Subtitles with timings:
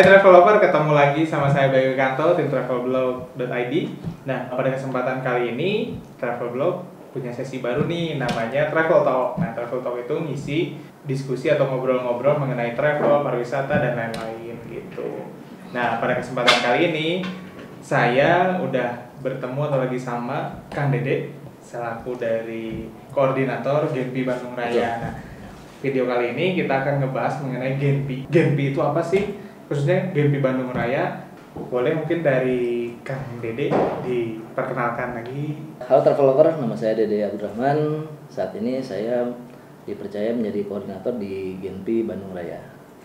[0.00, 3.74] Hai Travelover, ketemu lagi sama saya Bayu Kanto, tim travelblog.id
[4.24, 9.84] Nah, pada kesempatan kali ini, Travelblog punya sesi baru nih, namanya Travel Talk Nah, Travel
[9.84, 10.58] Talk itu ngisi
[11.04, 15.28] diskusi atau ngobrol-ngobrol mengenai travel, pariwisata, dan lain-lain gitu
[15.76, 17.20] Nah, pada kesempatan kali ini,
[17.84, 24.96] saya udah bertemu atau lagi sama Kang Dede selaku dari koordinator Genpi Bandung Raya.
[24.96, 25.12] Nah,
[25.84, 28.24] video kali ini kita akan ngebahas mengenai Genpi.
[28.32, 29.49] Genpi itu apa sih?
[29.70, 31.30] Khususnya Genpi Bandung Raya.
[31.54, 33.70] Boleh mungkin dari Kang Dede
[34.02, 35.62] diperkenalkan lagi.
[35.86, 38.02] Halo Travelover, nama saya Dede Abdurrahman.
[38.26, 39.30] Saat ini saya
[39.86, 42.58] dipercaya menjadi koordinator di Genpi Bandung Raya.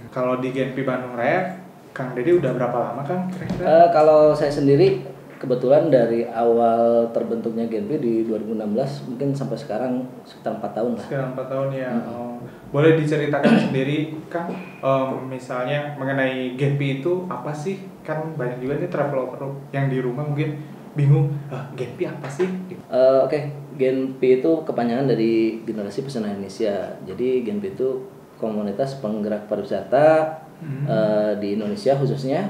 [0.09, 1.53] Kalau di Genpi Bandung Raya,
[1.93, 3.61] Kang Dede udah berapa lama Kang kira-kira?
[3.61, 5.05] Eh, kalau saya sendiri
[5.35, 11.05] kebetulan dari awal terbentuknya Genpi di 2016 mungkin sampai sekarang sekitar empat tahun lah.
[11.05, 11.89] Sekitar 4 tahun ya.
[11.91, 12.07] Hmm.
[12.09, 12.33] Oh,
[12.71, 17.83] boleh diceritakan sendiri Kang, em, misalnya mengenai Genpi itu apa sih?
[18.01, 19.41] Kan banyak juga nih travelover
[19.71, 20.55] yang di rumah mungkin
[20.95, 22.47] bingung, ah, Genpi apa sih?
[22.71, 23.39] Eh, Oke,
[23.75, 26.95] Genpi itu kepanjangan dari Generasi Pesona Indonesia.
[27.03, 30.87] Jadi Genpi itu komunitas penggerak pariwisata Hmm.
[30.87, 32.47] eh, di Indonesia khususnya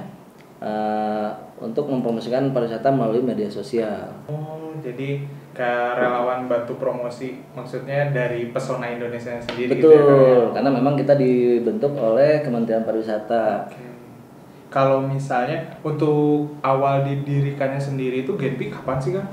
[0.60, 4.12] eh, untuk mempromosikan pariwisata melalui media sosial.
[4.28, 5.24] Oh, jadi
[5.56, 10.04] kayak relawan bantu promosi, maksudnya dari pesona Indonesia sendiri gitu ya, ya?
[10.04, 13.72] Betul, karena memang kita dibentuk oleh Kementerian Pariwisata.
[13.72, 13.84] Oke.
[14.68, 19.24] Kalau misalnya untuk awal didirikannya sendiri itu Genpi kapan sih Kang?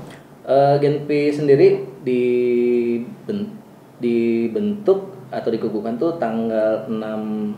[0.47, 3.51] Eh, Genpi sendiri diben-
[3.99, 7.51] dibentuk atau dikukuhkan tuh tanggal 6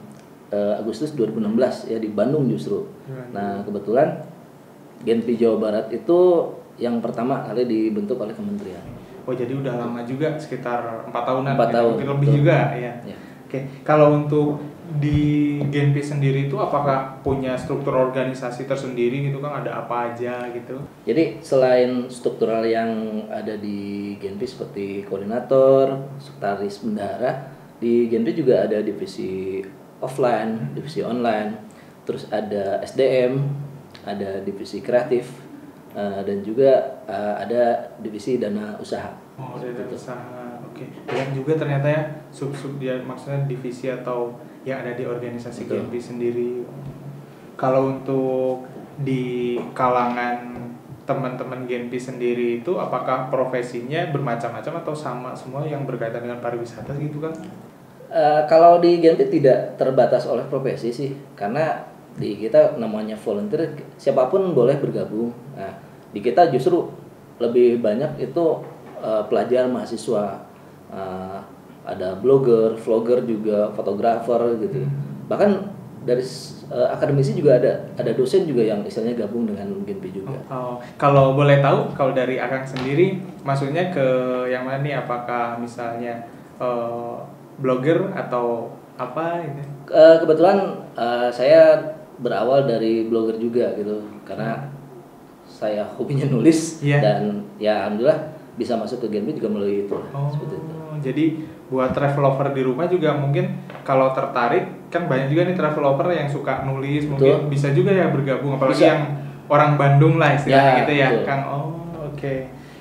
[0.51, 2.85] eh, Agustus 2016 ya di Bandung justru.
[3.33, 4.21] Nah, kebetulan
[5.05, 8.83] Genpi Jawa Barat itu yang pertama kali dibentuk oleh kementerian.
[9.25, 12.37] Oh jadi udah lama juga sekitar empat tahunan, Empat ya, tahun, mungkin lebih betul.
[12.41, 12.93] juga ya.
[13.01, 13.17] Ya.
[13.45, 14.61] Oke, kalau untuk
[15.01, 19.65] di Genpi sendiri itu apakah punya struktur organisasi tersendiri gitu kan?
[19.65, 20.77] Ada apa aja gitu?
[21.09, 27.49] Jadi selain struktural yang ada di Genpi seperti koordinator, sekretaris bendahara,
[27.81, 29.61] di Genpi juga ada divisi
[30.03, 31.55] offline, divisi online,
[32.03, 33.39] terus ada SDM,
[34.03, 35.31] ada divisi kreatif,
[35.95, 39.15] eh, dan juga eh, ada divisi dana usaha.
[39.35, 39.95] Oh, Seperti itu.
[39.95, 40.59] usaha.
[40.71, 40.85] Oke.
[41.07, 42.01] Banyak juga ternyata ya
[42.31, 44.35] sub-sub dia maksudnya divisi atau
[44.67, 45.67] yang ada di organisasi.
[45.67, 46.63] Genpi sendiri.
[47.55, 48.67] Kalau untuk
[48.99, 50.55] di kalangan
[51.05, 57.21] teman-teman Genpi sendiri itu apakah profesinya bermacam-macam atau sama semua yang berkaitan dengan pariwisata gitu
[57.21, 57.31] kan?
[58.09, 61.83] Eh, kalau di Genpi tidak terbatas oleh profesi sih, karena
[62.15, 65.33] di kita namanya volunteer, siapa pun boleh bergabung.
[65.57, 65.73] Nah,
[66.15, 66.87] di kita justru
[67.41, 68.45] lebih banyak itu
[69.03, 70.45] eh, pelajar mahasiswa,
[70.95, 71.39] Eh,
[71.85, 74.89] ada blogger, vlogger juga, fotografer gitu.
[75.29, 75.49] Bahkan
[76.05, 76.21] dari
[76.69, 80.37] eh, akademisi juga ada, ada dosen juga yang istilahnya gabung dengan Genpi juga.
[80.49, 84.05] Oh, kalau boleh tahu, kalau dari Akang sendiri, maksudnya ke
[84.49, 84.97] yang mana nih?
[84.97, 86.25] Apakah misalnya
[87.57, 89.61] blogger atau apa gitu?
[89.89, 90.57] Eh, kebetulan
[90.93, 91.77] eh, saya
[92.15, 94.71] berawal dari blogger juga gitu karena
[95.45, 96.99] saya hobinya nulis Iya.
[96.99, 97.21] dan
[97.55, 98.19] ya alhamdulillah
[98.55, 100.73] bisa masuk ke Genpi juga melalui itu Oh, seperti itu.
[101.01, 101.25] jadi
[101.65, 103.51] buat travelover di rumah juga mungkin
[103.81, 107.51] kalau tertarik kan banyak juga nih travelover yang suka nulis mungkin Betul.
[107.51, 108.89] bisa juga ya bergabung apalagi Bisa.
[108.89, 109.01] yang
[109.45, 111.23] orang Bandung lah istilahnya Ya, gitu ya betul.
[111.25, 111.41] Kang.
[111.45, 111.67] Oh
[112.07, 112.35] oke.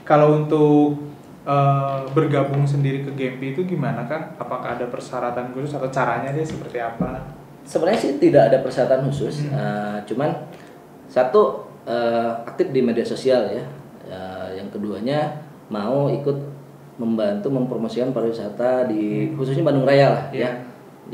[0.04, 1.03] Kalau untuk
[1.44, 4.32] eh, bergabung sendiri ke Gempi itu gimana kan?
[4.36, 7.20] Apakah ada persyaratan khusus atau caranya dia seperti apa?
[7.64, 9.56] Sebenarnya sih tidak ada persyaratan khusus, Hmm.
[9.56, 10.30] eh, cuman
[11.06, 13.64] satu eh, aktif di media sosial ya,
[14.04, 15.32] Eh, yang keduanya
[15.72, 16.36] mau ikut
[17.00, 20.44] membantu mempromosikan pariwisata di khususnya Bandung Raya lah Iya.
[20.44, 20.50] ya.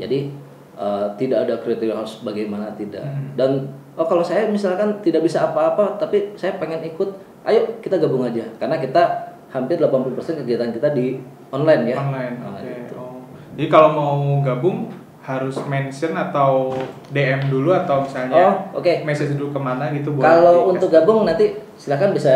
[0.05, 0.27] Jadi
[0.75, 2.99] eh, tidak ada kriteria harus bagaimana tidak.
[2.99, 3.31] Hmm.
[3.39, 3.51] Dan
[3.95, 7.09] oh kalau saya misalkan tidak bisa apa-apa tapi saya pengen ikut,
[7.47, 9.03] ayo kita gabung aja karena kita
[9.51, 11.19] hampir 80% kegiatan kita di
[11.51, 11.97] online ya.
[11.99, 12.35] Online.
[12.39, 12.71] Nah, Oke.
[12.87, 12.95] gitu.
[12.97, 13.19] Oh.
[13.59, 14.87] Jadi kalau mau gabung
[15.21, 16.73] harus mention atau
[17.13, 18.41] DM dulu atau misalnya
[18.73, 19.05] Oh, oke.
[19.05, 22.33] message dulu ke mana gitu boleh Kalau untuk gabung nanti silakan bisa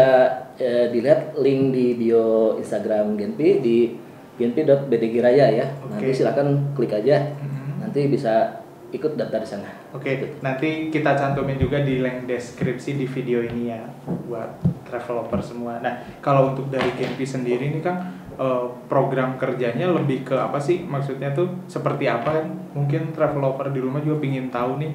[0.55, 3.77] eh, dilihat link di bio Instagram Genpi di
[4.37, 5.65] genpi.bdgraya ya.
[5.89, 6.15] Nanti Oke.
[6.15, 7.33] silakan klik aja.
[7.41, 7.87] Mhm.
[7.87, 8.64] Nanti bisa
[8.95, 9.69] ikut daftar di sana.
[9.91, 13.83] Oke, nanti kita cantumin juga di link deskripsi di video ini ya
[14.25, 15.83] buat travelover semua.
[15.83, 20.87] Nah, kalau untuk dari Genpi sendiri ini kan eh, program kerjanya lebih ke apa sih?
[20.87, 22.47] Maksudnya tuh seperti apa?
[22.71, 24.93] Mungkin travelover di rumah juga pingin tahu nih.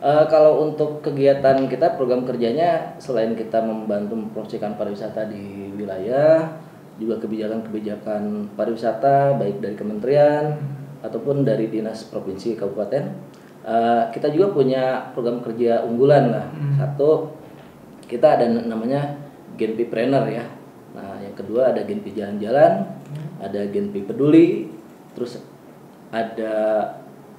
[0.00, 6.52] Eh, kalau untuk kegiatan kita program kerjanya selain kita membantu mempromosikan pariwisata di wilayah,
[6.96, 13.04] juga kebijakan-kebijakan pariwisata baik dari kementerian ataupun dari dinas provinsi kabupaten
[13.66, 16.46] eh, kita juga punya program kerja unggulan lah.
[16.54, 16.74] Hmm.
[16.78, 17.36] Satu
[18.06, 19.18] kita ada namanya
[19.58, 20.44] Genpi Planner ya.
[20.96, 22.86] Nah, yang kedua ada Genpi jalan-jalan,
[23.42, 24.70] ada Genpi peduli,
[25.12, 25.42] terus
[26.14, 26.54] ada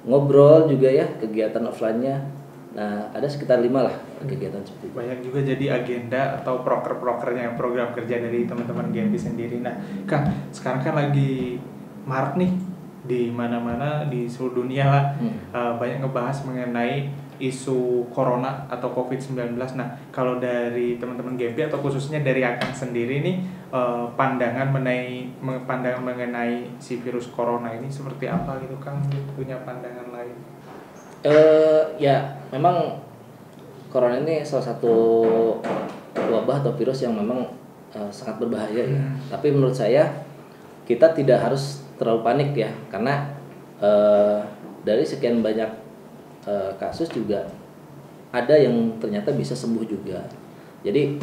[0.06, 2.38] ngobrol juga ya kegiatan offline-nya.
[2.68, 4.94] Nah, ada sekitar lima lah kegiatan seperti itu.
[4.94, 9.58] banyak juga jadi agenda atau proker-prokernya program kerja dari teman-teman GMP sendiri.
[9.64, 9.74] Nah,
[10.04, 11.58] Kang, sekarang kan lagi
[12.04, 12.67] marak nih
[13.08, 15.32] di mana-mana di seluruh dunia lah Hmm.
[15.50, 17.08] eh, banyak ngebahas mengenai
[17.38, 19.54] isu corona atau COVID-19.
[19.72, 23.36] Nah, kalau dari teman-teman GMP atau khususnya dari Akang sendiri nih
[23.70, 29.00] eh, pandangan mengenai me- pandangan mengenai si virus corona ini seperti apa gitu Kang?
[29.32, 30.36] Punya pandangan lain?
[31.20, 33.00] Eh ya memang
[33.88, 34.94] corona ini salah satu
[36.14, 37.46] wabah atau virus yang memang
[37.90, 38.98] eh, sangat berbahaya ya.
[38.98, 39.14] Hmm.
[39.30, 40.10] Tapi menurut saya
[40.84, 43.34] kita tidak harus terlalu panik ya karena
[43.82, 44.38] eh,
[44.86, 45.68] dari sekian banyak
[46.46, 47.50] eh, kasus juga
[48.30, 50.22] ada yang ternyata bisa sembuh juga.
[50.86, 51.18] Jadi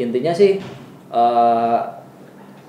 [0.00, 0.56] intinya sih
[1.12, 1.80] eh,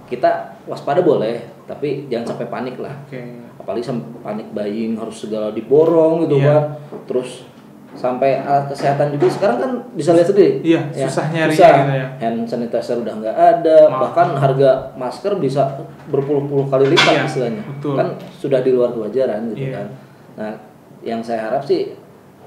[0.07, 0.31] kita
[0.67, 3.19] waspada boleh, tapi jangan sampai panik lah Oke.
[3.59, 6.47] apalagi sampai panik buying harus segala diborong gitu Iya.
[6.47, 6.63] kan
[7.07, 7.46] terus
[7.93, 11.71] sampai alat kesehatan juga sekarang kan bisa lihat sendiri Iya, Ya, susah nyarinya susah.
[11.77, 12.07] gitu ya.
[12.19, 13.99] hand sanitizer udah nggak ada Mahal.
[14.03, 15.61] bahkan harga masker bisa
[16.05, 17.95] berpuluh-puluh kali lipat Iya, istilahnya betul.
[17.95, 19.73] kan sudah di luar kewajaran gitu Iya.
[19.73, 19.87] kan
[20.35, 20.53] nah
[20.99, 21.95] yang saya harap sih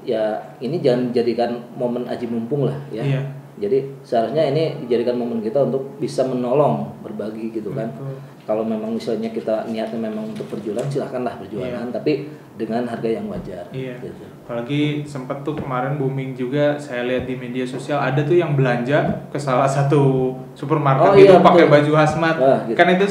[0.01, 0.23] ya
[0.57, 3.21] ini jangan dijadikan momen aji mumpung lah ya Iya.
[3.57, 8.15] Jadi seharusnya ini dijadikan momen kita untuk bisa menolong berbagi gitu kan Betul.
[8.43, 13.65] kalau memang misalnya kita niatnya memang untuk berjualan silahkanlah berjualan tapi dengan harga yang wajar
[13.71, 13.97] Iya.
[13.99, 14.23] gitu.
[14.43, 19.25] Apalagi sempat tuh kemarin booming juga saya lihat di media sosial ada tuh yang belanja
[19.27, 22.35] ke salah satu supermarket Oh, itu iya, pakai baju hazmat.
[22.37, 22.75] Wah, gitu.
[22.75, 23.07] Kan itu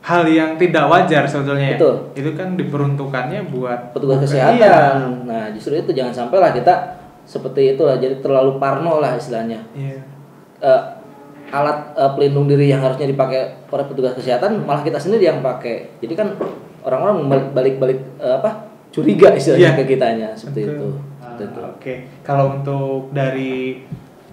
[0.00, 1.78] hal yang tidak wajar sebetulnya ya.
[1.78, 1.94] Betul.
[2.12, 4.24] Itu kan diperuntukannya buat petugas Iya.
[4.26, 6.74] kesehatan nah justru itu jangan sampai lah kita
[7.30, 10.02] seperti itu lah jadi terlalu parno lah istilahnya Iya.
[10.58, 10.82] Eh,
[11.50, 15.94] alat eh, pelindung diri yang harusnya dipakai oleh petugas kesehatan malah kita sendiri yang pakai
[16.02, 16.28] jadi kan
[16.82, 19.78] orang-orang balik-balik eh, apa curiga istilahnya Iya.
[19.78, 20.74] ke kitanya seperti Betul.
[20.74, 20.88] itu
[21.20, 21.60] Seperti itu.
[21.62, 23.86] Oke, kalau untuk dari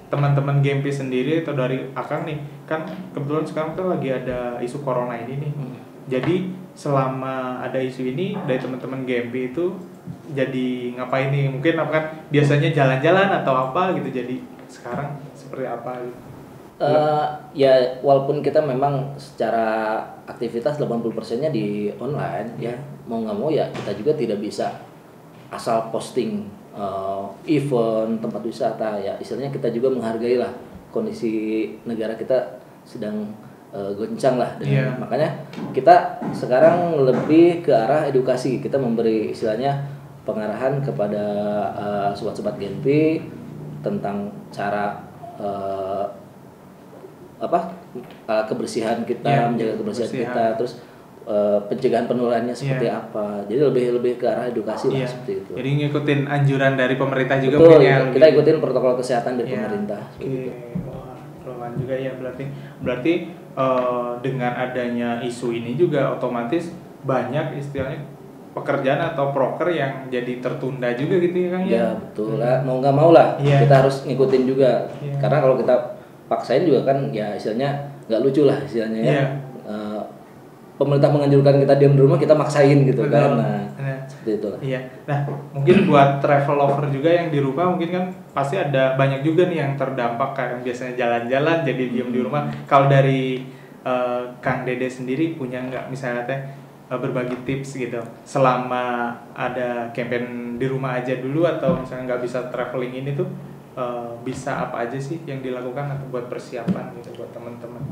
[0.07, 5.15] teman-teman GMP sendiri atau dari Akang nih, kan kebetulan sekarang tuh lagi ada isu corona
[5.15, 5.51] ini nih.
[5.51, 5.77] Hmm.
[6.07, 6.35] Jadi
[6.71, 9.75] selama ada isu ini dari teman-teman GMP itu
[10.31, 11.51] jadi ngapain nih?
[11.51, 14.09] Mungkin apa kan biasanya jalan-jalan atau apa gitu.
[14.11, 14.35] Jadi
[14.67, 16.19] sekarang seperti apa gitu.
[16.77, 17.25] Eh,
[17.57, 17.73] ya
[18.05, 19.97] walaupun kita memang secara
[20.29, 22.77] aktivitas 80%-nya di online ya
[23.09, 24.77] mau nggak mau ya kita juga tidak bisa
[25.49, 26.45] asal posting
[26.77, 30.53] eh, event tempat wisata ya istilahnya kita juga menghargai lah
[30.93, 33.25] kondisi negara kita sedang
[33.73, 35.01] eh, goncang lah Iya.
[35.01, 35.33] makanya
[35.73, 39.81] kita sekarang lebih ke arah edukasi kita memberi istilahnya
[40.27, 41.23] pengarahan kepada
[41.73, 43.23] eh, sobat-sobat Genpi
[43.79, 44.99] tentang cara
[45.39, 46.05] eh,
[47.37, 47.69] apa
[48.25, 50.33] uh, kebersihan kita Iya, menjaga kebersihan kebersihan.
[50.33, 50.73] kita terus
[51.23, 52.97] uh, pencegahan penularannya seperti Iya.
[52.99, 55.07] apa jadi lebih lebih ke arah edukasi lah Iya.
[55.07, 57.97] seperti itu Jadi ngikutin anjuran dari pemerintah juga betul mungkin ya.
[58.01, 59.57] kita lebih- ikutin protokol kesehatan dari Iya.
[59.61, 60.51] pemerintah Oke, seperti itu.
[61.47, 62.43] Wah, juga ya berarti.
[62.81, 63.13] Berarti
[63.53, 68.01] eh, dengan adanya isu ini juga otomatis banyak istilahnya
[68.57, 71.73] pekerjaan atau proker yang jadi tertunda juga gitu ya Kang ya.
[71.77, 73.61] ya betul lah mau nggak mau lah Iya.
[73.61, 75.15] kita harus ngikutin juga Iya.
[75.21, 75.75] karena kalau kita
[76.25, 77.69] paksain juga kan ya istilahnya
[78.07, 79.25] nggak lucu lah istilahnya ya Iya.
[79.67, 80.01] Uh,
[80.77, 83.13] pemerintah menganjurkan kita diam di rumah kita maksain gitu Betul.
[83.13, 84.79] kan nah Nah, seperti itulah Iya.
[85.05, 85.19] Nah,
[85.53, 89.63] mungkin buat travel lover juga yang di rumah mungkin kan pasti ada banyak juga nih
[89.63, 92.49] yang terdampak kan biasanya jalan-jalan jadi diem di rumah.
[92.65, 93.47] Kalau dari
[93.81, 96.43] eh, Kang Dede sendiri punya nggak misalnya teh eh,
[96.95, 97.99] berbagi tips gitu.
[98.23, 103.27] Selama ada campaign di rumah aja dulu atau misalnya nggak bisa traveling ini tuh
[103.75, 107.83] eh, bisa apa aja sih yang dilakukan atau buat persiapan gitu buat teman-teman.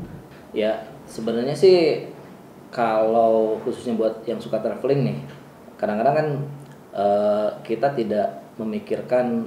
[0.56, 2.08] Ya, sebenarnya sih
[2.72, 5.18] kalau khususnya buat yang suka traveling nih,
[5.76, 6.28] kadang-kadang kan
[6.96, 9.44] eh, kita tidak memikirkan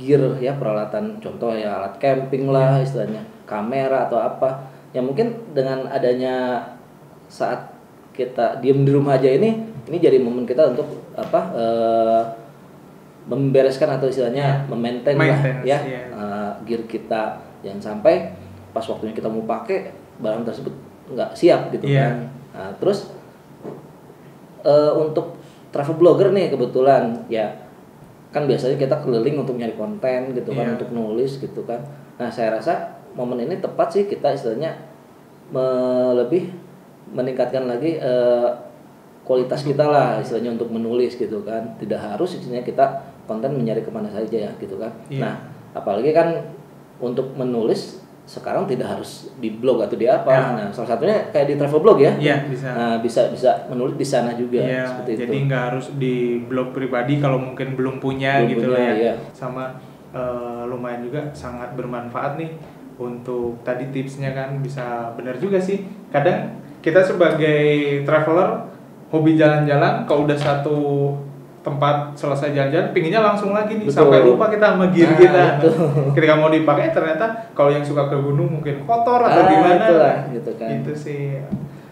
[0.00, 4.72] gear ya peralatan contoh ya alat camping lah istilahnya kamera atau apa.
[4.96, 6.64] Yang mungkin dengan adanya
[7.28, 7.75] saat
[8.16, 9.52] kita diem di rumah aja ini
[9.86, 12.22] ini jadi momen kita untuk apa eh,
[13.26, 16.00] membereskan atau istilahnya memaintain lah ya iya.
[16.08, 18.32] eh, gear kita yang sampai
[18.70, 20.72] pas waktunya kita mau pakai barang tersebut
[21.06, 22.00] nggak siap gitu Iya.
[22.02, 22.14] kan
[22.50, 23.12] nah, terus
[24.62, 25.36] eh, untuk
[25.70, 27.52] travel blogger nih kebetulan ya
[28.30, 30.74] kan biasanya kita keliling untuk nyari konten gitu kan Iya.
[30.78, 31.80] untuk nulis gitu kan
[32.16, 32.72] nah saya rasa
[33.12, 34.76] momen ini tepat sih kita istilahnya
[35.48, 36.52] me- lebih
[37.08, 38.48] meningkatkan lagi eh,
[39.22, 42.84] kualitas kita lah istilahnya untuk menulis gitu kan tidak harus istilahnya kita
[43.26, 45.22] konten mencari ke mana saja ya gitu kan Iya.
[45.22, 45.34] nah
[45.74, 46.30] apalagi kan
[46.96, 50.42] untuk menulis sekarang tidak harus di blog atau di apa Ya.
[50.54, 52.68] nah salah satunya kayak di travel blog ya Iya bisa.
[52.70, 56.70] nah bisa bisa menulis di sana juga Iya, seperti itu jadi nggak harus di blog
[56.70, 58.94] pribadi kalau mungkin belum punya Belum gitu punya, lah ya.
[58.96, 59.14] iya.
[59.30, 59.64] Sama
[60.10, 62.50] eh, lumayan juga sangat bermanfaat nih
[62.96, 65.82] untuk tadi tipsnya kan bisa benar juga sih.
[66.08, 66.48] Kadang
[66.86, 67.58] kita sebagai
[68.02, 68.62] traveler
[69.08, 70.78] hobi jalan-jalan kalau udah satu
[71.60, 74.06] tempat selesai jalan-jalan pinginnya langsung lagi nih Betul.
[74.06, 75.42] sampai lupa kita sama gear Nah, kita.
[75.58, 75.70] itu.
[76.14, 79.82] Ketika mau dipakai ternyata kalau yang suka ke gunung mungkin kotor atau Ah, gimana.
[79.82, 80.68] itulah, gitu kan.
[80.78, 81.42] Itu sih.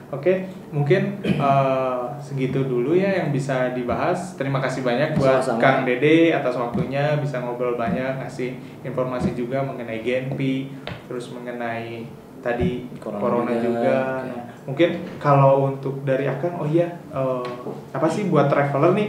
[0.09, 4.39] Oke, mungkin eh, segitu dulu ya yang bisa dibahas.
[4.39, 5.59] Terima kasih banyak buat Sama-sama.
[5.59, 8.55] Kang Dede atas waktunya bisa ngobrol banyak, ngasih
[8.87, 10.71] informasi juga mengenai GNP,
[11.11, 12.07] terus mengenai
[12.45, 13.65] tadi Corona corona, juga.
[13.65, 13.97] juga.
[14.29, 17.49] Nah, mungkin kalau untuk dari Akang, oh iya, eh,
[17.97, 19.09] apa sih buat traveler nih?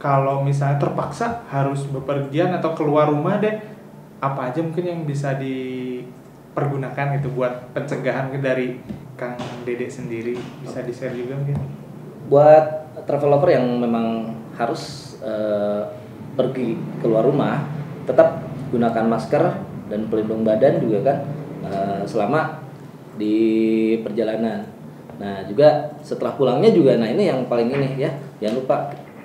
[0.00, 3.60] Kalau misalnya terpaksa harus bepergian atau keluar rumah deh,
[4.20, 8.80] apa aja mungkin yang bisa dipergunakan gitu buat pencegahan dari
[9.16, 11.56] Kang Dede sendiri bisa di share juga mungkin.
[12.28, 15.82] buat travelover yang memang harus eh,
[16.36, 17.64] pergi keluar rumah
[18.04, 19.44] tetap gunakan masker
[19.88, 21.18] dan pelindung badan juga kan
[21.64, 22.62] eh, selama
[23.20, 23.36] di
[24.00, 24.64] perjalanan.
[25.16, 28.10] Nah juga setelah pulangnya juga nah ini yang paling ini ya
[28.40, 28.76] jangan lupa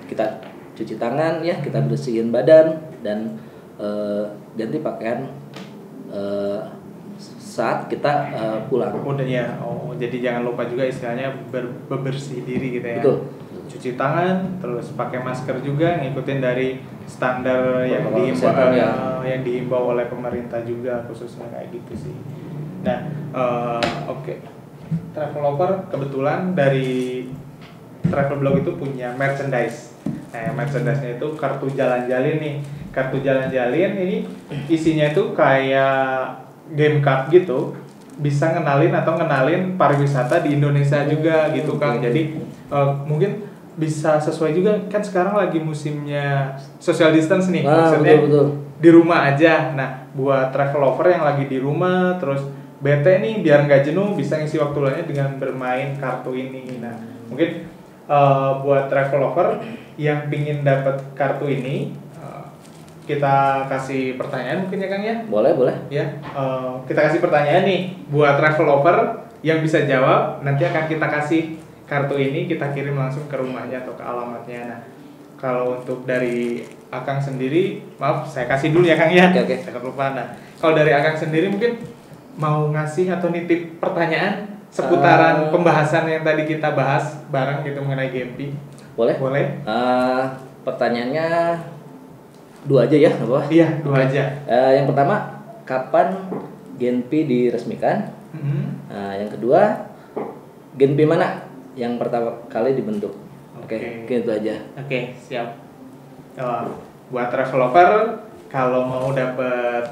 [0.08, 0.40] kita
[0.72, 3.38] cuci tangan ya kita bersihin badan dan
[3.76, 4.24] eh,
[4.56, 5.28] ganti pakaian
[6.12, 6.60] eh,
[7.52, 8.96] saat kita eh, pulang.
[8.96, 12.98] Udah ya, oh jadi jangan lupa juga istilahnya ber- bebersih diri gitu ya.
[13.04, 13.16] Betul.
[13.68, 18.90] Cuci tangan, terus pakai masker juga, ngikutin dari standar yang Protokol kesehatan, ya.
[19.24, 22.14] yang dihimbau oleh pemerintah juga khususnya kayak gitu sih.
[22.82, 22.98] Nah,
[23.32, 24.34] eh, oke,
[25.14, 27.26] Travelover kebetulan dari
[28.02, 29.94] Travelblog itu punya merchandise.
[30.34, 32.56] Nah, merchandise-nya itu kartu jalan-jalan nih.
[32.92, 34.28] Kartu jalan-jalan ini
[34.68, 36.44] isinya itu kayak
[36.76, 37.78] game card gitu.
[38.20, 42.02] Bisa ngenalin atau ngenalin pariwisata di Indonesia juga gitu Kang.
[42.02, 42.10] Oke.
[42.10, 42.22] Jadi
[42.68, 47.64] eh, mungkin bisa sesuai juga kan sekarang lagi musimnya social distance nih.
[47.64, 48.46] Nah, Maksudnya betul betul.
[48.82, 49.72] di rumah aja.
[49.72, 52.44] Nah, buat travelover yang lagi di rumah terus
[52.82, 56.82] bete nih biar nggak jenuh bisa ngisi waktu luangnya dengan bermain kartu ini.
[56.82, 56.98] Nah,
[57.30, 57.70] mungkin
[58.10, 59.62] eh, buat travelover
[59.94, 62.44] yang pingin dapat kartu ini eh,
[63.06, 65.16] kita kasih pertanyaan mungkin ya Kang ya.
[65.30, 65.76] Boleh boleh.
[65.94, 71.42] Ya, eh, kita kasih pertanyaan nih buat travelover yang bisa jawab nanti akan kita kasih
[71.86, 74.60] kartu ini kita kirim langsung ke rumahnya atau ke alamatnya.
[74.66, 74.80] Nah,
[75.38, 79.32] kalau untuk dari Akang sendiri, maaf saya kasih dulu ya Kang ya.
[79.32, 79.56] Oke, oke.
[79.64, 80.12] Saya lupa.
[80.12, 82.01] Nah, kalau dari Akang sendiri mungkin
[82.34, 85.50] mau ngasih atau nitip pertanyaan seputaran Eh.
[85.52, 88.56] pembahasan yang tadi kita bahas bareng gitu mengenai GMP.
[88.96, 89.16] Boleh.
[89.20, 89.60] Boleh?
[89.62, 90.22] Eh,
[90.64, 91.28] pertanyaannya
[92.64, 93.40] dua aja ya, apa?
[93.48, 94.24] Iya, dua aja.
[94.48, 96.16] Eh, yang pertama, kapan
[96.80, 98.10] Genpi diresmikan?
[98.32, 98.64] Mhm.
[98.88, 99.92] Nah, yang kedua,
[100.72, 103.12] Genpi mana yang pertama kali dibentuk?
[103.60, 103.88] Oke, Oke.
[104.02, 104.54] mungkin itu aja.
[104.74, 105.48] Oke, siap.
[106.40, 106.80] Oh,
[107.12, 109.84] buat travelover kalau mau dapet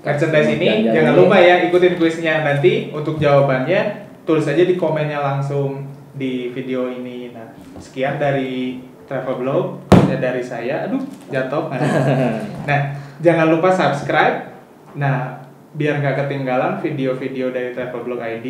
[0.00, 5.18] merchandise ini Jangan- jangan lupa ya ikutin kuisnya nanti untuk jawabannya tulis aja di komennya
[5.20, 7.30] langsung di video ini.
[7.32, 10.86] Nah, sekian dari Travelblog ya dari saya.
[10.86, 11.70] Aduh, jatuh.
[12.68, 12.80] Nah,
[13.18, 14.54] jangan lupa subscribe.
[14.94, 15.42] Nah,
[15.74, 18.46] biar nggak ketinggalan video-video dari Travelblog ID,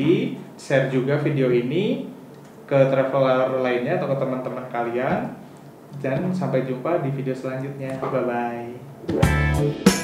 [0.56, 2.08] share juga video ini
[2.64, 5.32] ke traveler lainnya atau ke teman-teman kalian.
[6.00, 7.98] Dan sampai jumpa di video selanjutnya.
[7.98, 9.99] Bye bye.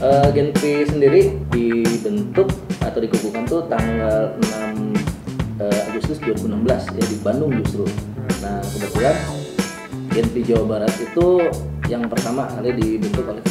[0.00, 2.48] Eh, Genpi sendiri dibentuk
[2.80, 4.96] atau dikukuhkan tuh tanggal 6
[5.60, 7.84] eh, Agustus 2016 ya di Bandung justru.
[8.40, 9.16] Nah kebetulan
[10.08, 11.44] Genpi Jawa Barat itu
[11.92, 13.44] yang pertama kali dibentuk oleh